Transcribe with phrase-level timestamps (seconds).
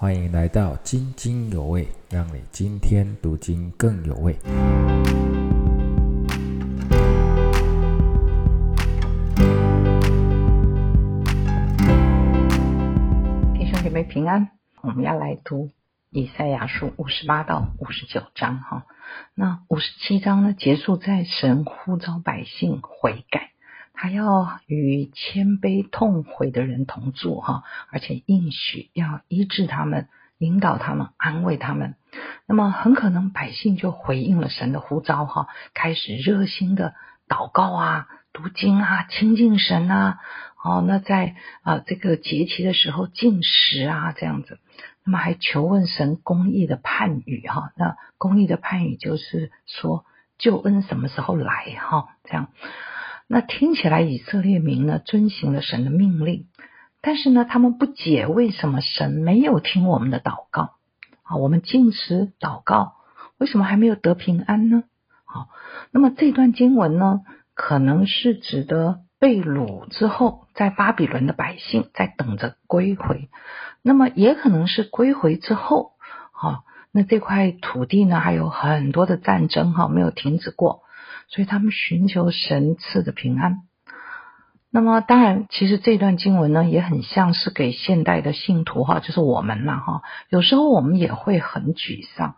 [0.00, 4.32] 欢迎来到津津有味，让你今天读经更有味。
[13.54, 14.50] 弟兄姐妹平安，
[14.82, 15.72] 我们要来读
[16.10, 18.86] 以赛亚书五十八到五十九章哈。
[19.34, 23.50] 那五十七章呢，结束在神呼召百姓悔改。
[24.00, 30.06] 还要与谦卑痛悔的人同住哈，而且应许要医治他们、
[30.38, 31.96] 引导他们、安慰他们。
[32.46, 36.94] 那么很可能百姓就回应了神的呼召哈，开始热心的
[37.26, 40.20] 祷告啊、读经啊、亲近神啊。
[40.62, 44.60] 哦，那在啊这个节期的时候进食啊这样子，
[45.04, 47.72] 那么还求问神公义的判语哈。
[47.74, 50.04] 那公义的判语就是说
[50.38, 52.10] 救恩什么时候来哈？
[52.22, 52.46] 这样。
[53.30, 56.46] 那听起来以色列民呢遵行了神的命令，
[57.02, 60.76] 但是呢他们不解为什么神没有听我们的祷告
[61.24, 61.36] 啊？
[61.36, 62.94] 我们进食祷告，
[63.36, 64.82] 为什么还没有得平安呢？
[65.26, 65.48] 好，
[65.90, 67.20] 那么这段经文呢，
[67.52, 73.28] 可能是指的被掳之后在巴比伦的百姓在等着归回，
[73.82, 75.92] 那么也可能是归回之后，
[76.32, 80.80] 好，那这块土地呢还有很多的战争哈没有停止过。
[81.28, 83.58] 所以他们寻求神赐的平安。
[84.70, 90.02] 那么，当然，其实这段经文呢，也很像是给现代的信徒哈，就是我们了哈。
[90.28, 92.34] 有时候我们也会很沮丧，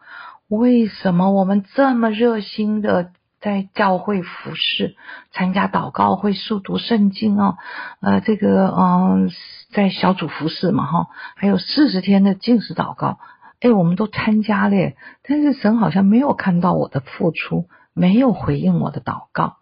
[0.48, 4.94] 为什么我们这么热心的在教会服侍、
[5.32, 7.56] 参加祷告会、速读圣经哦？
[8.00, 9.28] 呃，这个嗯，
[9.72, 13.18] 在小组服侍嘛哈，还有四十天的禁食祷告，
[13.60, 14.92] 哎，我们都参加了，
[15.24, 17.66] 但是神好像没有看到我的付出。
[17.94, 19.56] 没有回应我的祷告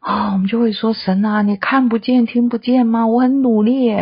[0.00, 3.06] 啊，我们就会说神啊，你看不见听不见吗？
[3.06, 3.92] 我很努力。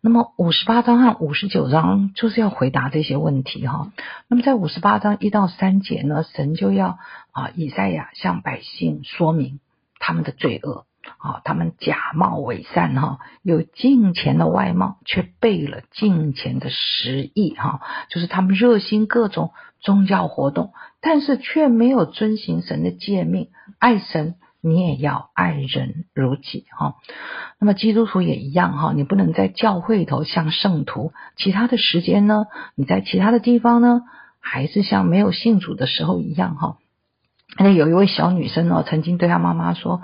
[0.00, 3.90] 那么五十八章和五十九章就是要回答这些问题哈。
[4.28, 6.98] 那么在五十八章一到三节呢，神就要
[7.32, 9.58] 啊以赛亚向百姓说明
[9.98, 10.86] 他们的罪恶
[11.18, 20.72] 啊，他们假冒伪善哈，有金钱的外貌，却背了金钱的实意哈，就是他们热心各种宗教活动。
[21.00, 23.48] 但是却没有遵行神的诫命，
[23.78, 26.96] 爱神你也要爱人如己哈。
[27.60, 34.02] 那么基督徒也一样哈，你不能在教会头像圣徒，其他的时间呢，你在其他的地方呢，
[34.40, 36.78] 还是像没有信主的时候一样哈。
[37.58, 40.02] 那有一位小女生哦，曾经对她妈妈说：“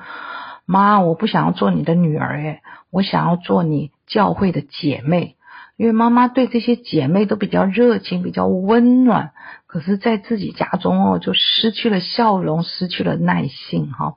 [0.65, 5.37] 妈，我不想要做你的女儿诶，我想要做你教会的姐妹。”
[5.76, 9.32] 因为妈妈对这些姐妹都比较热情，比较温暖，
[9.66, 14.14] 可是，在自己家中哦，就失去了笑容，失去了耐性哈。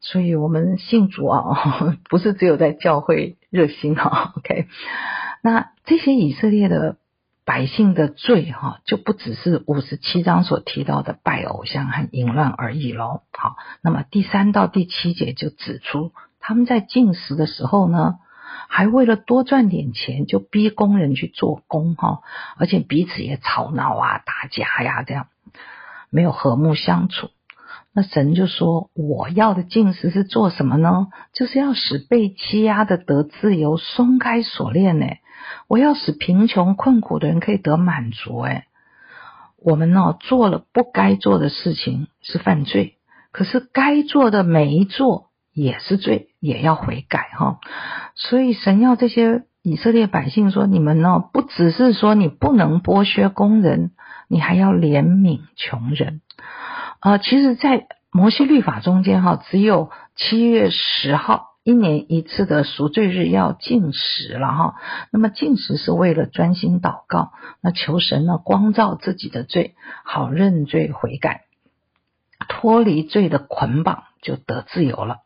[0.00, 4.32] 所以，我们信主啊， 不是只有在教会热心哈。
[4.36, 4.66] OK，
[5.42, 6.96] 那这些以色列的
[7.44, 13.20] 百姓的罪哈，就不只是五十七章所提到的拜偶像和淫乱而已喽。
[13.36, 18.14] 好，那么第三到第七节就指出，他们在进食的时候呢。
[18.68, 22.20] 还为了多赚点钱，就逼工人去做工哈，
[22.58, 25.28] 而且彼此也吵闹啊、打架呀，这样
[26.10, 27.30] 没有和睦相处。
[27.92, 31.06] 那神就说：“我要的进食是做什么呢？
[31.32, 35.06] 就是要使被欺压的得自由，松开锁链呢。
[35.66, 38.38] 我要使贫穷困苦的人可以得满足。
[38.40, 38.66] 哎，
[39.56, 42.96] 我们呢做了不该做的事情是犯罪，
[43.32, 47.58] 可是该做的没做也是罪，也要悔改哈。”
[48.14, 53.90] 所以神要这些以色列百姓说：“你们呢，不只是说你不能剥削工人，
[54.28, 56.20] 你还要怜悯穷人。”
[57.00, 64.74] 啊，其实，在摩西律法中间哈，只有七月十号一年一次的赎罪日要禁食了哈。
[65.12, 69.74] 那么禁食是为了专心祷告，那求神呢光照自己的罪，
[70.04, 71.42] 好认罪悔改，
[72.48, 75.18] 脱离罪的捆绑，就得自由了。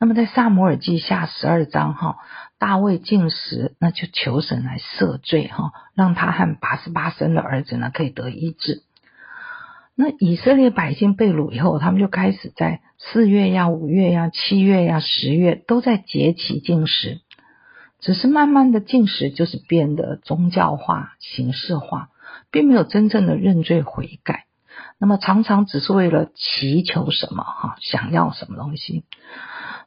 [0.00, 2.18] 那么在萨摩尔记下十二章哈，
[2.58, 8.82] 大卫进食，那就求神来赦罪哈，让他和八十八生的儿子呢可以得医治。
[9.96, 17.18] 那以色列百姓被掳以后，他们就开始在四月呀、五月呀、七月呀、十月都在节期进食，
[17.98, 22.10] 只是慢慢的进食就是变得宗教化、形式化，
[22.52, 24.44] 并没有真正的认罪悔改。
[24.98, 29.02] 那么常常只是为了祈求什么哈，想要什么东西。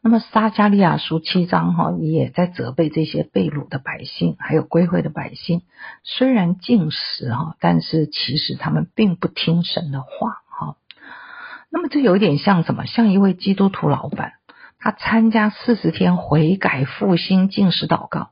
[0.03, 5.62] 那么撒加利亚书七章哈也在责备这些被掳的百姓，还有归回的百姓，
[6.03, 10.75] 虽然进食哈，但是其实他们并不听神的话哈。
[11.69, 12.88] 那么这有点像什么？
[12.88, 14.33] 像一位基督徒老板，
[14.80, 18.31] 他参加四十天悔改复兴进食祷告，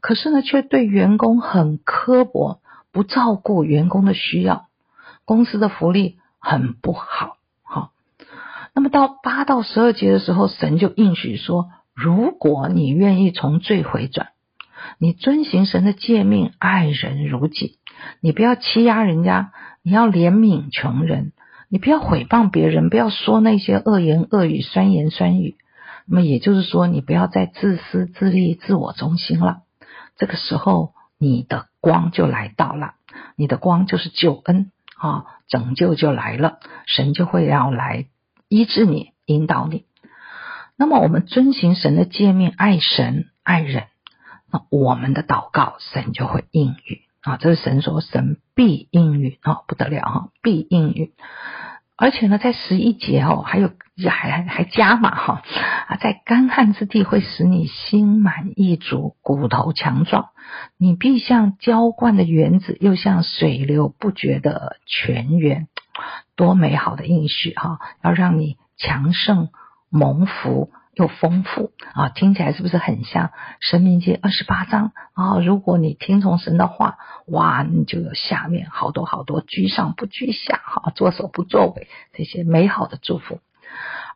[0.00, 4.66] 可是呢，却对员工很刻薄，不照顾员工的需要，
[5.24, 6.92] 公司的福利很不。
[6.92, 7.33] 好，
[8.74, 14.28] 那么到八到十二节的时候，神就应许说：如果你愿意从罪回转，
[14.98, 17.78] 你遵行神的诫命，爱人如己，
[18.20, 21.32] 你不要欺压人家，你要怜悯穷人。
[21.70, 25.56] 你不要诽谤别人，不要说那些恶言恶语、酸言酸语。
[26.06, 29.62] 那么也就是说，你不要再自私自利、自我中心了。
[30.16, 32.94] 这个时候，你的光就来到了，
[33.34, 38.06] 你的光就是救恩啊，拯救就来了，神就会要来
[38.54, 39.84] 医治你、引导你。
[40.76, 43.88] 那么，我们遵行神的诫命，爱神爱人，
[44.48, 47.36] 那我们的祷告，神就会应允啊。
[47.36, 51.10] 这是神说，神必应允啊，不得了哈，必应允。
[51.96, 53.72] 而且呢，在十一节哦，还有
[54.08, 55.42] 还还还加码哈
[55.88, 60.28] 啊，在干旱之地会使你心满意足，骨头强壮，
[60.78, 65.66] 你必像浇灌的园子，又像水流不绝的泉源，
[66.36, 67.78] 多美好的应许哈！
[68.02, 69.48] 要让你强盛
[69.90, 70.70] 蒙福。
[70.96, 73.26] 又丰富啊，听起来是不是很像
[73.58, 75.40] 《神明记》二十八章啊？
[75.40, 83.40] 如果你听从神的话，哇，你就有下面好多好多居上不居下哈，作首不作尾这些美好的祝福，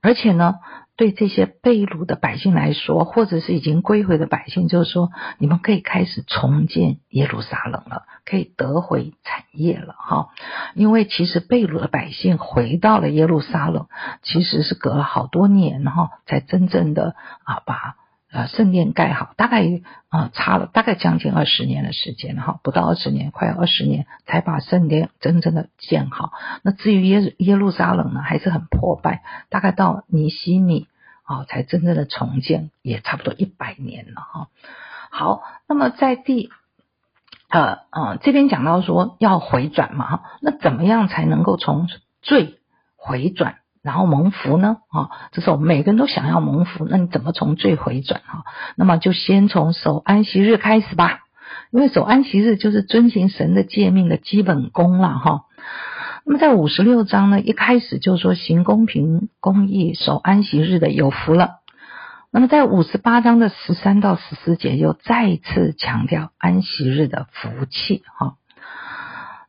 [0.03, 0.61] 而且呢。
[0.99, 10.31] 对这些被掳的百姓来说，或者是已经归回的百姓，就是说，你们可以开始重建耶路撒冷了，可以得回产业了，哈。
[10.75, 13.87] 因为其实被掳的百姓回到了耶路撒冷，
[14.23, 17.15] 其实是隔了好多年，哈，才真正的
[17.45, 17.95] 啊把。
[18.31, 19.65] 呃，圣殿盖好，大概
[20.11, 26.33] 啊差了大概将近二十年的时间哈，不到二十年，快二十年才把圣殿真正的建好。
[26.63, 30.89] 那至于耶耶路撒冷呢，还是很破败，大概到尼西米
[31.25, 34.49] 啊才真正的重建，也差不多一百年了哈。
[35.09, 36.51] 好，那么在第
[37.49, 41.89] 呃呃这边讲到说要回转嘛哈，那怎么样才能够从
[42.21, 42.59] 罪
[42.97, 43.57] 回转？
[43.89, 44.77] 然后蒙福呢？
[44.91, 46.87] 啊，这是我们每个人都想要蒙福。
[46.91, 48.21] 那你怎么从罪回转？
[48.23, 48.45] 哈，
[48.77, 51.21] 那么就先从守安息日开始吧。
[51.71, 55.19] 因为守安息日就是遵行神的诫命的基本功了。
[55.19, 55.45] 哈，
[56.27, 61.53] 那么在五十六章呢，一开始就说行公平公义、守安息日的有福了。
[62.31, 68.03] 那么在五十八章的十三到十四节又再次强调安息日的福气。
[68.19, 68.35] 哈。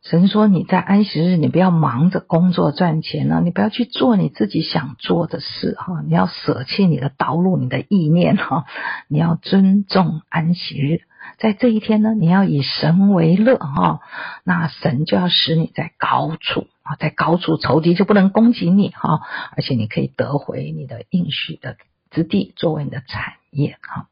[0.01, 8.65] 神说：“你在安息日，你不要忙着工作赚钱呢，你不要去做你自己想做的事哈，你要舍弃你的道路、你的意念哈，
[9.09, 11.01] 你要尊重安息日，
[11.37, 13.99] 在这一天呢，你要以神为乐哈，
[14.45, 19.19] 那神就要使你在高处啊，在高处仇敌就不能攻击你哈，
[19.57, 21.75] 而且你可以得回你的应许的
[22.09, 24.07] 之地作为你的产业哈。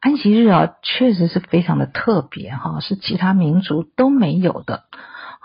[0.00, 4.84] 安息日啊，确实是非常的特别哈，是其他民族都没有的。”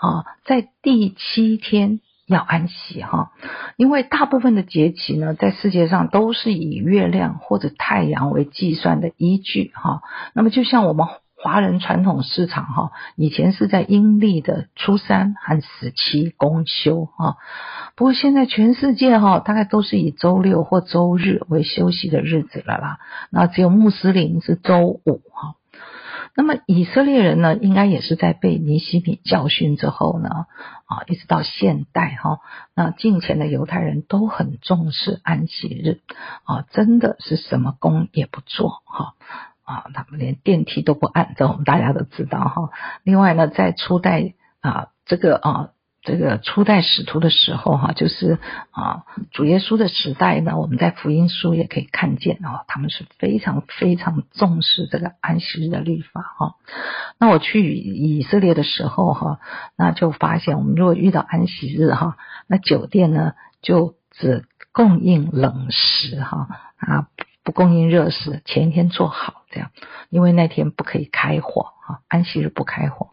[0.04, 3.32] 啊，在第七天要安息哈，
[3.76, 10.02] 因为大部分的节气呢，在世界上都是以月亮或者太阳为计算的依据哈。
[10.34, 11.06] 那么，就像我们
[11.36, 17.36] 华人传统市场哈，以前是在阴历的初三和十七公休哈，
[17.96, 22.98] 不过现在全世界哈，大概都是以周六或周日为休息的日子了啦。
[23.30, 25.56] 那只有穆斯林是周五哈。
[26.36, 30.46] 那么以色列人呢，应该也是在被尼西米教训之后呢，
[30.86, 32.40] 啊，一直到现代哈，
[32.74, 36.00] 那近前的犹太人都很重视安息日，
[36.42, 39.14] 啊，真的是什么工也不做哈，
[39.64, 42.70] 啊，他们连电梯都不按，这我们大家都知道哈。
[43.02, 45.70] 另外呢，在初代啊，这个啊。
[46.04, 48.38] 这个初代使徒的时候，哈，就是
[48.72, 56.54] 啊，主耶稣的时代呢，我们在福音书也可以看见啊，他们是非常非常重视这个安息日的律法哈。
[57.18, 59.40] 那我去以色列的时候哈，
[59.76, 63.32] 那就发现我们如果遇到安息日哈，那酒店呢
[63.62, 67.08] 就只供应冷食哈啊，
[67.42, 69.70] 不供应热食，前一天做好这样，
[70.10, 73.12] 因为那天不可以开火哈，安息日不开火。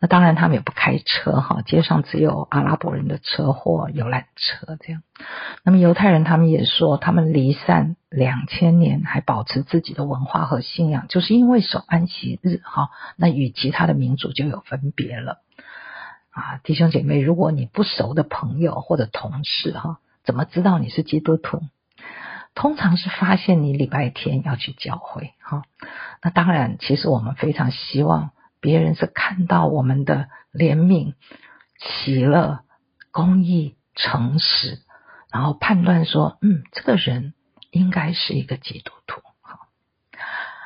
[0.00, 5.02] 那当然，他们也不开车哈，街上只有阿拉伯人的车或游览车这样。
[5.64, 12.90] 那么犹太人他们也说，他们离散两千年还保持自己的文化和信仰，就是因为守安息日哈。
[13.16, 15.38] 那与其他的民族就有分别了
[16.30, 21.60] 啊，弟兄姐妹，如果你不熟的朋友或者同事哈，怎么知道你是基督徒？
[22.54, 25.64] 通常是发现你礼拜天要去教会哈。
[26.22, 28.30] 那当然，其实我们非常希望。
[28.60, 31.14] 别人是看到我们的怜悯、
[31.78, 32.60] 喜乐、
[33.10, 34.78] 公义、诚实，
[35.32, 37.34] 然后判断说，嗯，这个人
[37.70, 39.20] 应该是一个基督徒。
[39.40, 39.68] 好，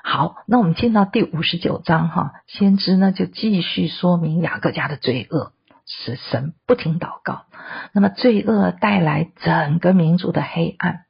[0.03, 5.53] 好，那我们进到第五十九章哈，先知呢就继续说明雅各家的罪恶，
[5.87, 7.47] 使神不停祷告，
[7.93, 11.05] 那么罪恶带来整个民族的黑暗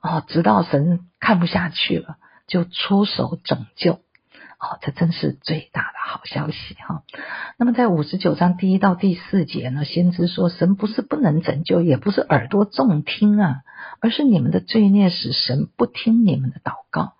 [0.00, 4.00] 哦，直到神看不下去了，就出手拯救。
[4.60, 7.02] 哦，这真是最大的好消息哈。
[7.56, 13.62] 那么在五十九章第一到第四节呢，先知说，神不是不能拯救，也不是耳朵重听啊，
[14.00, 17.14] 而是你们的罪孽使神不听你们的祷告，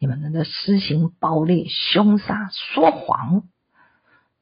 [0.00, 3.44] 你们的施行暴力、凶杀、说谎。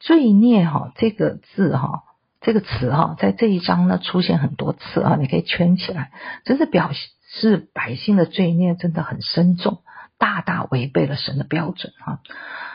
[0.01, 2.05] 罪孽哈，这个字哈，
[2.41, 6.13] 这个词哈，在这一章呢出现很多次啊，你可以圈起来，
[6.45, 6.93] 这是表
[7.29, 9.83] 示百姓的罪孽真的很深重。
[10.19, 12.21] 大大违背了神的标准哈。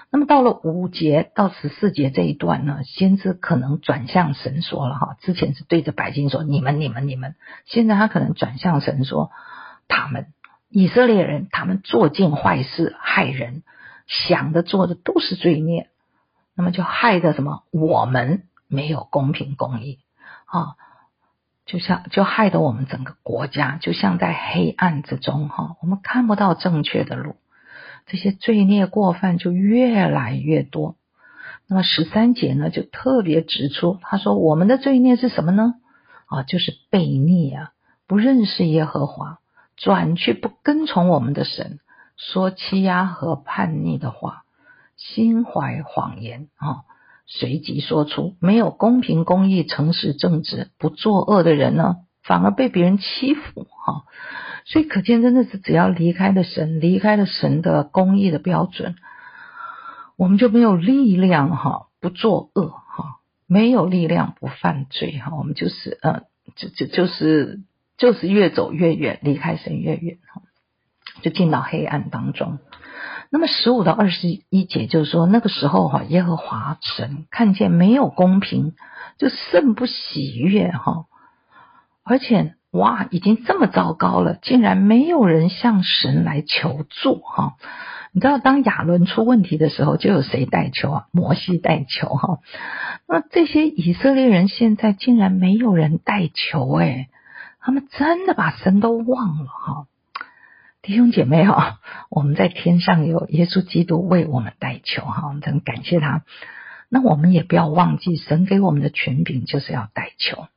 [0.09, 5.17] 那么到了五节到十四节这一段呢，先知可能转向神说了哈。
[5.21, 7.35] 之前是对着百姓说你们你们你们，
[7.65, 9.31] 现在他可能转向神说
[9.87, 10.27] 他们
[10.69, 13.63] 以色列人，他们做尽坏事害人，
[14.07, 15.89] 想的做的都是罪孽，
[16.55, 17.63] 那么就害的什么？
[17.71, 19.99] 我们没有公平公义
[20.45, 20.75] 啊。
[21.65, 27.37] 就像就害得我们整个国家就像在黑暗之中哈，我们看不到正确的路，
[28.05, 30.95] 这些罪孽过犯就越来越多。
[31.67, 35.75] 那么十三节呢，就特别指出，他说我们的罪孽是什么呢？
[36.25, 37.71] 啊，就是悖逆啊，
[38.07, 39.39] 不认识耶和华，
[39.77, 41.79] 转去不跟从我们的神，
[42.17, 44.43] 说欺压和叛逆的话，
[44.97, 46.83] 心怀谎言啊。
[47.25, 54.03] 随即说出没有公平、公义、诚实、正直、不作恶的人呢，反而被别人欺负哈。
[54.65, 58.95] 所以可见，真的是只要离开了神，离开了神的公义的标准，
[60.15, 65.35] 我们就没有力量哈，不作恶哈，没有力量不犯罪哈。
[65.35, 66.23] 我们就是呃，
[66.55, 67.59] 就就就是
[67.97, 70.41] 就是越走越远，离开神越远哈，
[71.21, 72.59] 就进到黑暗当中。
[73.33, 78.75] 那么十五到二十一节就是说，那个时候哈，耶和华神看见没有公平，
[79.17, 81.05] 就甚不喜悦哈。
[82.03, 87.55] 而且哇，已经这么糟糕了，竟然没有人向神来求助哈。
[88.11, 91.05] 你知道，当亚伦出问题的时候，就有谁代求啊？
[91.11, 92.37] 摩西代求哈。
[93.07, 97.07] 那这些以色列人现在竟然没有人代求诶，
[97.59, 99.87] 他们真的把神都忘了哈。
[100.83, 101.79] 弟兄姐妹哈，
[102.11, 106.23] 我们在天上有耶稣基督为我们代求哈，我们真感谢他。
[106.89, 110.47] 那我们也不要忘记，神给我们的权柄就是要代求，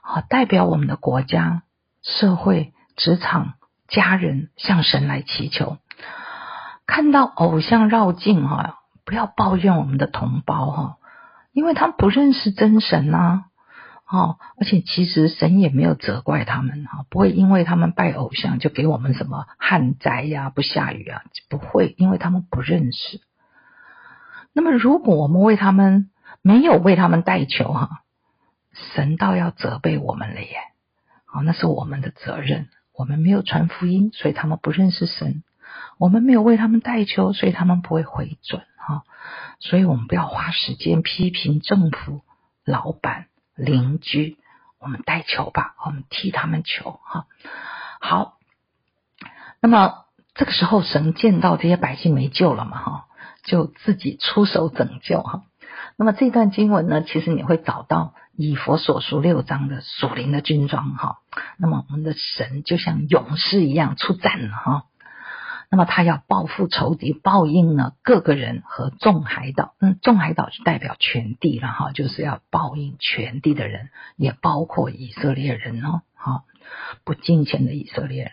[0.00, 1.62] 好代表我们的国家、
[2.02, 3.54] 社会、职场、
[3.88, 5.78] 家人向神来祈求。
[6.86, 10.96] 看到偶像绕境哈，不要抱怨我们的同胞哈，
[11.52, 13.46] 因为他们不认识真神呐。
[14.10, 23.20] 哦，而且其实神也没有责怪他们哈，不会因为他们拜偶像就给我们什么旱灾呀、不下雨啊，不会，因为他们不认识。
[24.54, 26.08] 那么，如果我们为他们
[26.40, 28.00] 没有为他们代求哈，
[28.94, 30.56] 神倒要责备我们了耶。
[31.26, 35.42] 好，那是我们的责任，我们没有传福音，所以他们不认识神；
[35.98, 39.02] 我们没有为他们代求，所以他们不会回转哈。
[39.60, 42.22] 所以我们不要花时间批评政府、
[42.64, 43.26] 老板。
[43.58, 44.38] 邻居，
[44.78, 47.26] 我们代求吧，我们替他们求哈。
[48.00, 48.38] 好，
[49.60, 53.04] 那么这个时候神见到这些百姓没救了嘛哈，
[53.42, 55.42] 就自己出手拯救哈。
[55.96, 61.18] 那么这段经文呢，其实你会找到以佛所书六章的属灵的军装哈。
[61.56, 64.84] 那么我们的神就像勇士一样出战了哈。
[65.70, 76.44] 那么他要报复仇敌，报应呢各个人和众海岛，嗯，众海岛是代表全地了哈，就是要报应全地的人，也包括以色列人哦，好
[77.04, 78.32] 不敬虔的以色列人。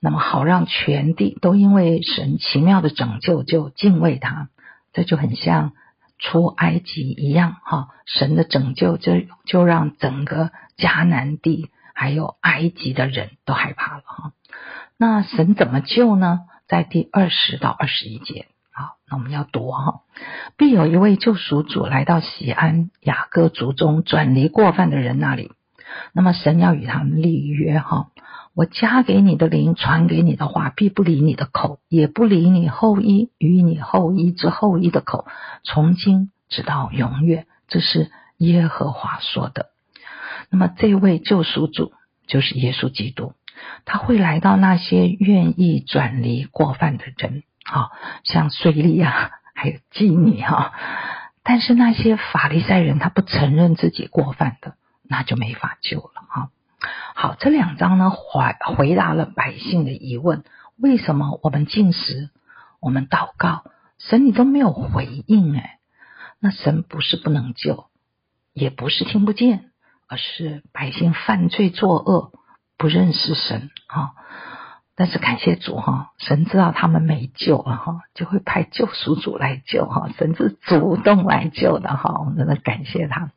[0.00, 4.48] 那么好让全地都因为神奇妙的拯救就敬畏他，
[4.92, 5.72] 这就很像
[6.18, 9.12] 出埃及一样哈，神的拯救就
[9.44, 14.32] 就让整个迦南地还有埃及的人都害怕了哈。
[14.98, 16.40] 那神怎么救呢？
[16.66, 20.00] 在第二十到二十一节，好，那我们要读哈。
[20.56, 25.52] 必有一位救赎主来到西安雅各族中转离过犯的人那里，
[26.12, 28.08] 那么神要与他们立约哈。
[28.54, 35.28] 我加给你的灵，传给你的话，必不离你的口，也不离你后裔与你后裔之后裔的口，
[35.62, 37.46] 从今直到永远。
[37.68, 39.66] 这是耶和华说的。
[40.50, 41.92] 那么这位救赎主
[42.26, 43.32] 就是耶稣基督。
[43.84, 47.90] 他会来到那些愿意转离过犯的人，好，
[48.24, 50.72] 像税吏啊，还有妓女哈。
[51.42, 56.50] 但是那些法利赛人，他不承认自己过犯的，那就没法救了哈。
[57.14, 60.44] 好，这两章呢回回答了百姓的疑问：
[60.76, 62.30] 为什么我们进食，
[62.80, 63.64] 我们祷告，
[63.98, 65.78] 神你都没有回应，哎，
[66.38, 67.86] 那神不是不能救，
[68.52, 69.70] 也不是听不见，
[70.06, 72.32] 而是百姓犯罪作恶，
[72.78, 74.12] 不认识神啊。
[75.00, 83.30] 但是感谢主哈，神知道他们没救了哈，就会派救赎主来救哈，神是主动来救的哈，我们真的感谢他。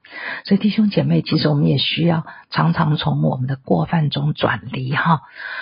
[0.43, 5.21] 所以弟兄姐妹，其实我们也需要常常从我们的过犯中转离哈。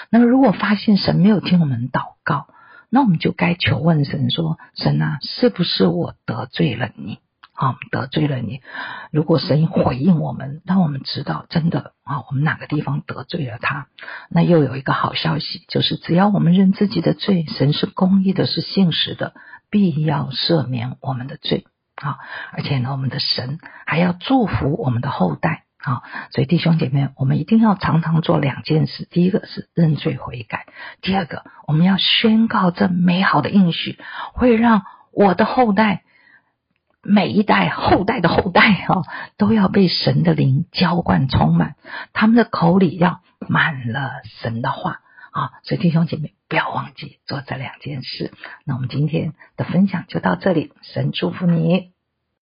[0.10, 2.48] 那么如果发现神没有听我们祷告，
[2.90, 7.20] 那我们就该求问神说：神啊，是不是我得罪了你？
[7.60, 8.62] 啊，得罪了你。
[9.12, 13.88] 如果神回应我们，让我们知道真的啊，我们哪个地方得罪了他，
[14.30, 19.34] 那又有一个好消息，就是只要我们认自己的罪，神是公义的，是信实的，
[19.70, 22.20] 必要赦免我们的罪啊。
[22.54, 26.02] 而且呢，我们的神还要祝福我们的后代啊。
[26.32, 30.60] 所以弟兄姐妹，我们一定要常常做两件事：第一个是认罪悔改；
[31.02, 34.00] 第二个，我们要宣告这美好的应许，
[34.32, 36.04] 会让我的后代。
[37.02, 39.06] 每一代后代的后代哦，
[39.38, 41.76] 都要被神的灵浇灌充满，
[42.14, 45.00] 他们的口里要满了神的话
[45.32, 45.52] 啊！
[45.64, 48.34] 所以弟兄姐妹不要忘记做这两件事。
[48.66, 51.92] 那我们今天的分享就到这里，神祝福你。